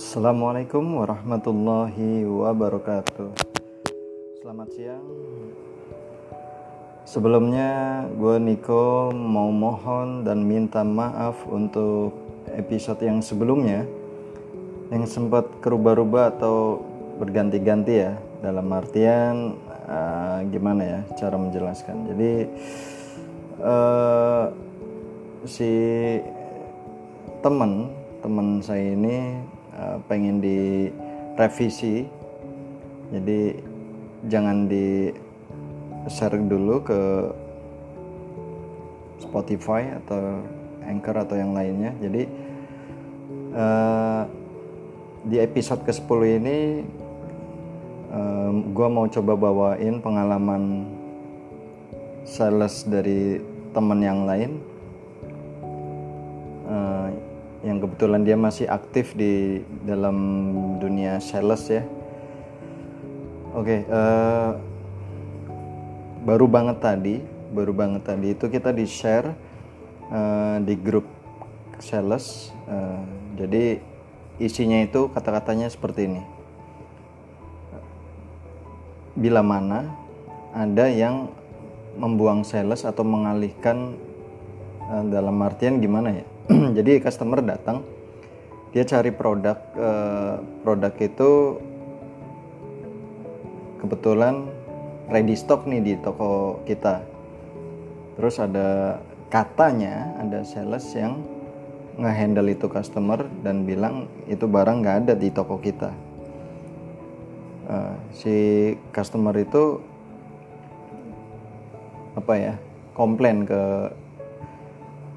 [0.00, 3.36] Assalamualaikum warahmatullahi wabarakatuh.
[4.40, 5.04] Selamat siang.
[7.04, 12.16] Sebelumnya gue Niko mau mohon dan minta maaf untuk
[12.48, 13.84] episode yang sebelumnya
[14.88, 16.80] Yang sempat kerubah-rubah atau
[17.20, 19.52] berganti-ganti ya Dalam artian
[19.84, 22.08] uh, gimana ya cara menjelaskan.
[22.08, 22.32] Jadi
[23.60, 24.48] uh,
[25.44, 25.68] si
[27.44, 27.92] teman
[28.24, 29.16] teman saya ini
[29.80, 32.04] uh, pengen direvisi.
[33.10, 33.56] Jadi
[34.28, 35.08] jangan di
[36.06, 37.00] share dulu ke
[39.24, 40.44] Spotify atau
[40.84, 41.96] Anchor atau yang lainnya.
[41.98, 42.22] Jadi
[43.56, 44.22] uh,
[45.24, 46.58] di episode ke 10 ini
[48.12, 50.88] uh, gue mau coba bawain pengalaman
[52.24, 53.42] sales dari
[53.76, 54.69] teman yang lain
[57.60, 60.16] yang kebetulan dia masih aktif di dalam
[60.80, 61.84] dunia sales ya.
[63.52, 64.56] Oke, okay, uh,
[66.24, 67.20] baru banget tadi,
[67.52, 69.34] baru banget tadi itu kita di share
[70.08, 71.04] uh, di grup
[71.82, 72.54] sales.
[72.64, 73.04] Uh,
[73.36, 73.82] jadi
[74.40, 76.22] isinya itu kata-katanya seperti ini.
[79.20, 79.90] Bila mana
[80.56, 81.28] ada yang
[81.98, 83.98] membuang sales atau mengalihkan
[85.10, 86.26] dalam artian gimana ya?
[86.76, 87.86] jadi customer datang
[88.74, 91.58] dia cari produk uh, produk itu
[93.82, 94.46] kebetulan
[95.10, 97.02] ready stock nih di toko kita.
[98.14, 99.00] Terus ada
[99.32, 101.18] katanya ada sales yang
[101.98, 105.90] ngehandle itu customer dan bilang itu barang nggak ada di toko kita.
[107.70, 108.36] Uh, si
[108.94, 109.78] customer itu
[112.18, 112.54] apa ya
[112.94, 113.90] komplain ke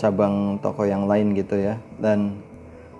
[0.03, 1.79] cabang toko yang lain gitu ya.
[1.95, 2.43] Dan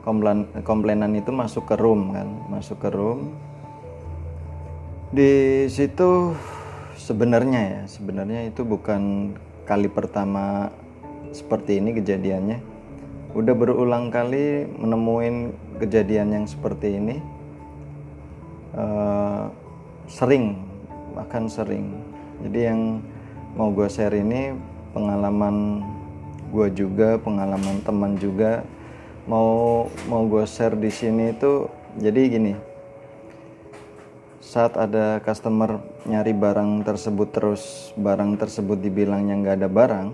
[0.08, 3.36] komplain komplainan itu masuk ke room kan masuk ke room.
[5.12, 6.32] Di situ
[6.96, 9.36] sebenarnya ya sebenarnya itu bukan
[9.68, 10.72] kali pertama
[11.36, 12.60] seperti ini kejadiannya.
[13.36, 15.52] Udah berulang kali menemuin
[15.82, 17.18] kejadian yang seperti ini
[18.78, 19.50] uh,
[20.06, 20.58] sering
[21.14, 21.94] bahkan sering.
[22.44, 22.82] Jadi yang
[23.54, 24.54] mau gue share ini
[24.94, 25.86] pengalaman
[26.54, 28.62] gue juga pengalaman teman juga
[29.26, 31.66] mau mau gue share di sini itu
[31.98, 32.54] jadi gini.
[34.38, 40.08] Saat ada customer nyari barang tersebut terus barang tersebut dibilangnya nggak ada barang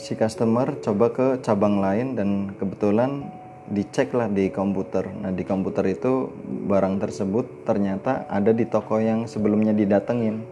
[0.00, 3.28] si customer coba ke cabang lain dan kebetulan
[3.68, 5.06] dicek lah di komputer.
[5.12, 6.32] Nah di komputer itu
[6.66, 10.42] barang tersebut ternyata ada di toko yang sebelumnya didatengin.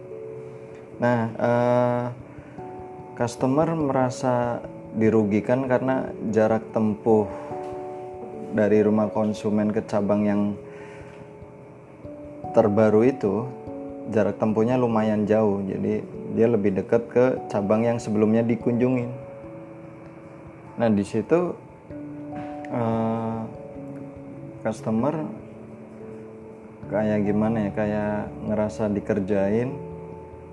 [1.01, 2.03] Nah uh,
[3.19, 4.63] customer merasa
[4.95, 7.27] dirugikan karena jarak tempuh
[8.55, 10.41] dari rumah konsumen ke cabang yang
[12.55, 13.43] terbaru itu
[14.15, 15.59] jarak tempuhnya lumayan jauh.
[15.67, 15.99] Jadi
[16.31, 19.11] dia lebih dekat ke cabang yang sebelumnya dikunjungin.
[20.79, 21.53] Nah di situ
[22.71, 23.43] uh,
[24.63, 25.27] customer
[26.87, 27.71] kayak gimana ya?
[27.75, 28.15] Kayak
[28.47, 29.88] ngerasa dikerjain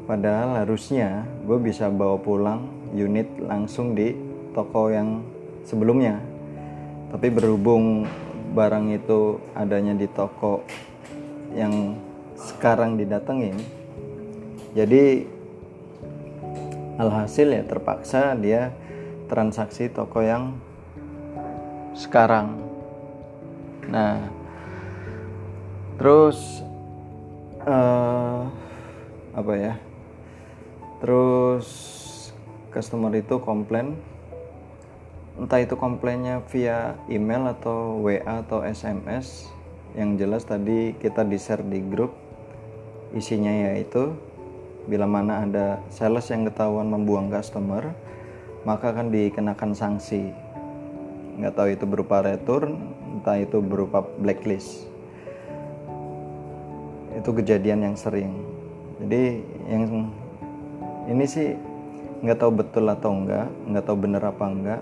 [0.06, 4.14] Padahal harusnya gue bisa bawa pulang unit langsung di
[4.54, 5.26] toko yang
[5.66, 6.22] sebelumnya.
[7.10, 8.06] Tapi berhubung
[8.54, 10.62] barang itu adanya di toko
[11.52, 11.98] yang
[12.38, 13.56] sekarang didatengin,
[14.76, 15.24] jadi
[17.00, 18.76] alhasil ya terpaksa dia
[19.28, 20.56] transaksi toko yang
[21.96, 22.60] sekarang.
[23.88, 24.28] Nah,
[25.96, 26.60] terus
[27.64, 28.44] uh,
[29.32, 29.74] apa ya?
[31.06, 31.70] Terus
[32.74, 33.94] customer itu komplain.
[35.38, 39.46] Entah itu komplainnya via email atau WA atau SMS
[39.94, 42.10] yang jelas tadi kita di share di grup.
[43.14, 44.18] Isinya yaitu
[44.90, 47.94] bila mana ada sales yang ketahuan membuang customer
[48.66, 50.34] maka akan dikenakan sanksi.
[51.38, 52.82] Nggak tahu itu berupa return
[53.14, 54.90] entah itu berupa blacklist.
[57.14, 58.34] Itu kejadian yang sering.
[58.98, 60.10] Jadi yang
[61.06, 61.54] ini sih
[62.22, 64.80] nggak tahu betul atau enggak nggak tahu bener apa enggak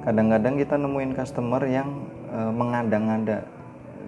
[0.00, 1.88] kadang-kadang kita nemuin customer yang
[2.32, 3.44] e, mengada-ngada.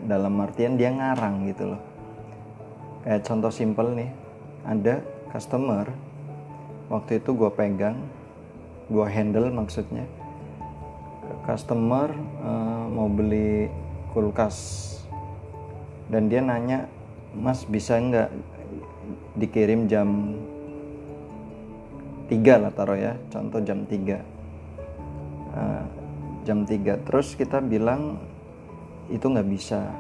[0.02, 1.82] Dalam artian dia ngarang gitu loh.
[3.06, 4.10] Kayak contoh simple nih
[4.66, 4.98] ada
[5.30, 5.86] customer
[6.90, 7.98] waktu itu gue pegang
[8.90, 10.08] gue handle maksudnya.
[11.44, 12.10] Customer
[12.40, 12.50] e,
[12.88, 13.68] mau beli
[14.16, 14.88] kulkas.
[16.10, 16.88] Dan dia nanya
[17.32, 18.28] mas bisa nggak
[19.38, 20.36] dikirim jam
[22.32, 23.12] tiga lah taruh ya.
[23.28, 23.92] Contoh jam 3
[25.52, 25.84] uh,
[26.48, 28.16] jam 3 terus kita bilang
[29.12, 29.92] itu nggak bisa.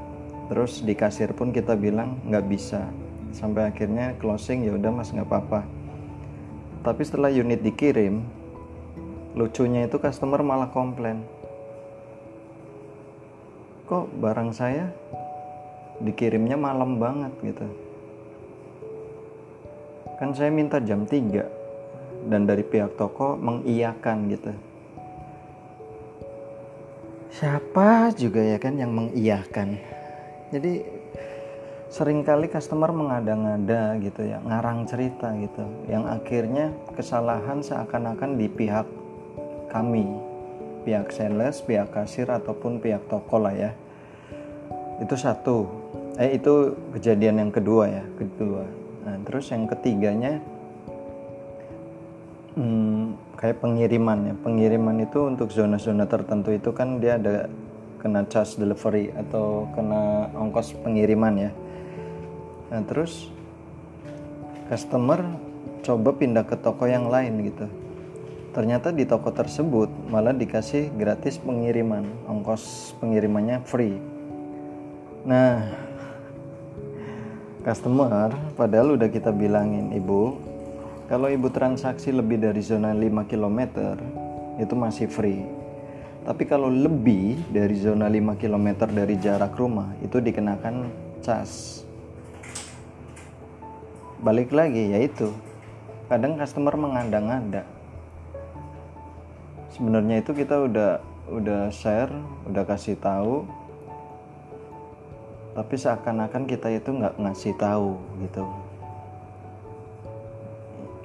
[0.48, 2.88] Terus di kasir pun kita bilang nggak bisa.
[3.36, 5.60] Sampai akhirnya closing ya udah mas nggak apa-apa.
[6.82, 8.24] Tapi setelah unit dikirim
[9.36, 11.20] lucunya itu customer malah komplain.
[13.92, 14.88] Kok barang saya
[16.00, 17.68] dikirimnya malam banget gitu.
[20.16, 21.61] Kan saya minta jam 3
[22.26, 24.52] dan dari pihak toko mengiyakan gitu.
[27.32, 29.80] Siapa juga ya kan yang mengiyakan?
[30.52, 30.84] Jadi
[31.88, 35.60] sering kali customer mengada-ngada gitu ya ngarang cerita gitu
[35.92, 38.88] yang akhirnya kesalahan seakan-akan di pihak
[39.68, 40.08] kami
[40.88, 43.70] pihak sales pihak kasir ataupun pihak toko lah ya.
[45.00, 45.66] Itu satu.
[46.20, 48.64] Eh itu kejadian yang kedua ya kedua.
[49.08, 50.42] Nah terus yang ketiganya
[52.56, 54.34] hmm, kayak pengiriman ya.
[54.40, 57.48] Pengiriman itu untuk zona-zona tertentu itu kan dia ada
[58.02, 61.50] kena charge delivery atau kena ongkos pengiriman ya.
[62.74, 63.30] Nah terus
[64.66, 65.22] customer
[65.86, 67.66] coba pindah ke toko yang lain gitu.
[68.52, 73.96] Ternyata di toko tersebut malah dikasih gratis pengiriman ongkos pengirimannya free.
[75.22, 75.72] Nah,
[77.62, 80.51] customer padahal udah kita bilangin ibu
[81.12, 83.60] kalau ibu transaksi lebih dari zona 5 km
[84.56, 85.44] itu masih free.
[86.24, 90.88] Tapi kalau lebih dari zona 5 km dari jarak rumah itu dikenakan
[91.20, 91.84] cas.
[94.24, 95.28] Balik lagi yaitu
[96.08, 97.68] kadang customer mengandang-anda
[99.68, 102.08] sebenarnya itu kita udah udah share
[102.48, 103.44] udah kasih tahu.
[105.52, 108.71] Tapi seakan-akan kita itu nggak ngasih tahu gitu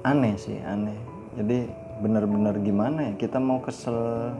[0.08, 0.96] aneh sih aneh.
[1.36, 1.68] Jadi
[2.00, 4.32] benar-benar gimana ya kita mau kesel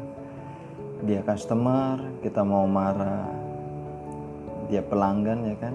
[1.02, 3.26] dia customer kita mau marah
[4.72, 5.74] dia pelanggan ya kan?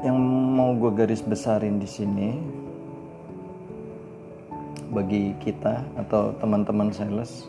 [0.00, 0.16] Yang
[0.56, 2.30] mau gue garis besarin di sini
[4.90, 7.46] bagi kita atau teman-teman sales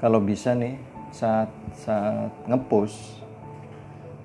[0.00, 0.80] kalau bisa nih
[1.12, 3.20] saat saat ngepush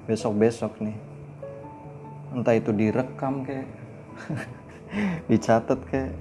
[0.08, 0.96] besok-besok nih
[2.32, 3.68] entah itu direkam kayak
[5.32, 6.12] dicatat kayak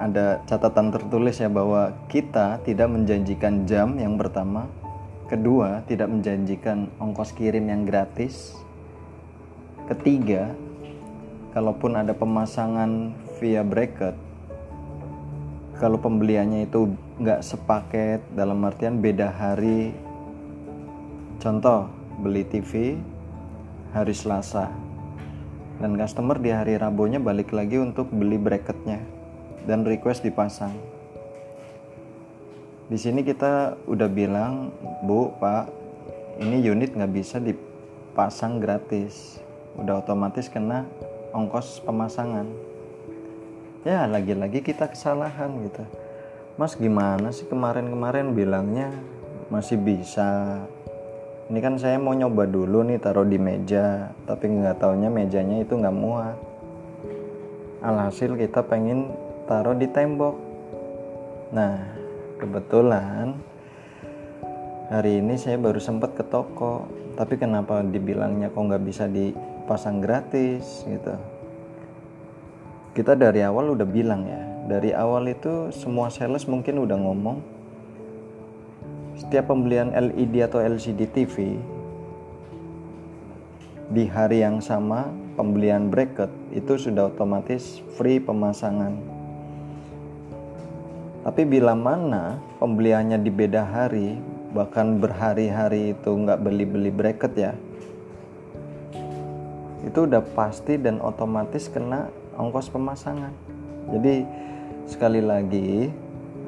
[0.00, 4.64] ada catatan tertulis ya bahwa kita tidak menjanjikan jam yang pertama
[5.28, 8.56] kedua tidak menjanjikan ongkos kirim yang gratis
[9.92, 10.56] ketiga
[11.52, 14.16] kalaupun ada pemasangan via bracket
[15.80, 16.92] kalau pembeliannya itu
[17.24, 19.96] nggak sepaket dalam artian beda hari.
[21.40, 21.88] Contoh
[22.20, 23.00] beli TV
[23.96, 24.68] hari Selasa
[25.80, 29.00] dan customer di hari Rabunya balik lagi untuk beli bracketnya
[29.64, 30.76] dan request dipasang.
[32.92, 34.76] Di sini kita udah bilang
[35.08, 35.72] bu pak
[36.40, 39.40] ini unit nggak bisa dipasang gratis.
[39.80, 40.84] Udah otomatis kena
[41.32, 42.44] ongkos pemasangan.
[43.86, 45.84] Ya lagi-lagi kita kesalahan gitu.
[46.60, 48.92] Mas gimana sih kemarin-kemarin bilangnya?
[49.48, 50.60] Masih bisa
[51.50, 55.74] ini kan saya mau nyoba dulu nih taruh di meja tapi nggak taunya mejanya itu
[55.74, 56.38] nggak muat.
[57.82, 59.10] Alhasil kita pengen
[59.50, 60.38] taruh di tembok.
[61.50, 61.90] Nah
[62.38, 63.34] kebetulan
[64.94, 66.86] hari ini saya baru sempat ke toko.
[67.18, 71.18] Tapi kenapa dibilangnya kok nggak bisa dipasang gratis gitu?
[72.94, 77.59] Kita dari awal udah bilang ya dari awal itu semua sales mungkin udah ngomong
[79.20, 81.60] setiap pembelian LED atau LCD TV
[83.92, 88.96] di hari yang sama pembelian bracket itu sudah otomatis free pemasangan.
[91.20, 94.16] Tapi bila mana pembeliannya di beda hari
[94.56, 97.52] bahkan berhari-hari itu nggak beli-beli bracket ya
[99.84, 103.32] itu udah pasti dan otomatis kena ongkos pemasangan.
[103.92, 104.24] Jadi
[104.88, 105.88] sekali lagi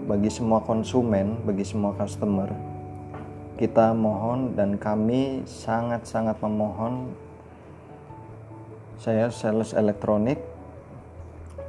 [0.02, 2.50] bagi semua konsumen, bagi semua customer,
[3.54, 7.14] kita mohon dan kami sangat-sangat memohon
[8.99, 10.38] saya sales elektronik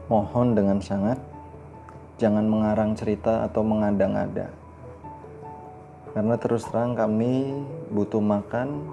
[0.10, 1.18] mohon dengan sangat
[2.18, 4.50] jangan mengarang cerita atau mengada-ngada.
[6.14, 8.86] Karena terus terang kami butuh makan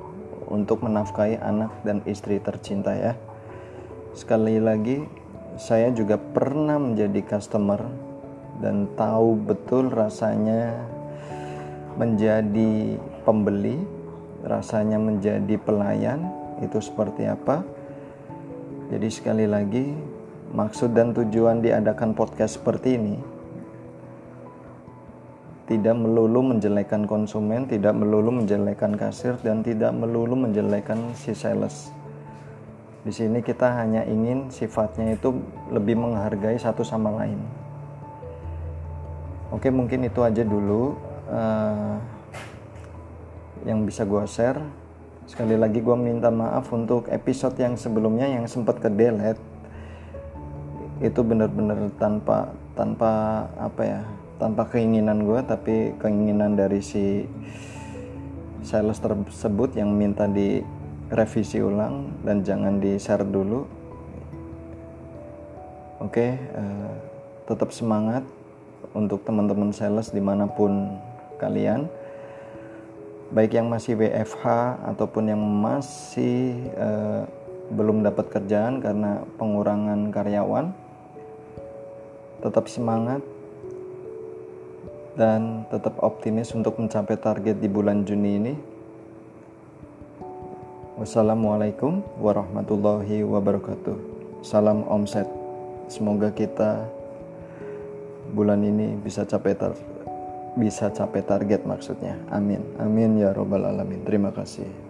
[0.48, 3.12] untuk menafkahi anak dan istri tercinta ya.
[4.16, 5.04] Sekali lagi
[5.60, 8.09] saya juga pernah menjadi customer
[8.60, 10.76] dan tahu betul rasanya
[11.96, 13.80] menjadi pembeli,
[14.46, 17.64] rasanya menjadi pelayan itu seperti apa.
[18.92, 19.90] Jadi sekali lagi
[20.52, 23.16] maksud dan tujuan diadakan podcast seperti ini
[25.70, 31.94] tidak melulu menjelekan konsumen, tidak melulu menjelekan kasir, dan tidak melulu menjelekan si sales.
[33.06, 35.30] Di sini kita hanya ingin sifatnya itu
[35.70, 37.38] lebih menghargai satu sama lain.
[39.50, 40.94] Oke, mungkin itu aja dulu
[41.26, 41.98] uh,
[43.66, 44.62] yang bisa gue share.
[45.26, 49.42] Sekali lagi gue minta maaf untuk episode yang sebelumnya yang sempat ke delete.
[51.02, 53.10] Itu benar-benar tanpa tanpa
[53.58, 54.00] apa ya,
[54.38, 57.26] tanpa keinginan gue, tapi keinginan dari si
[58.62, 60.62] sales tersebut yang minta di
[61.10, 63.66] revisi ulang dan jangan di share dulu.
[65.98, 66.94] Oke, uh,
[67.50, 68.22] tetap semangat
[68.94, 70.98] untuk teman-teman sales di mana pun
[71.38, 71.86] kalian
[73.30, 74.46] baik yang masih WFH
[74.90, 77.22] ataupun yang masih uh,
[77.70, 80.74] belum dapat kerjaan karena pengurangan karyawan
[82.42, 83.22] tetap semangat
[85.14, 88.54] dan tetap optimis untuk mencapai target di bulan Juni ini.
[90.96, 93.96] Wassalamualaikum warahmatullahi wabarakatuh.
[94.40, 95.28] Salam omset.
[95.88, 96.88] Semoga kita
[98.30, 99.74] bulan ini bisa capai tar
[100.58, 102.18] bisa capai target maksudnya.
[102.34, 102.62] Amin.
[102.82, 104.02] Amin ya robbal alamin.
[104.02, 104.89] Terima kasih.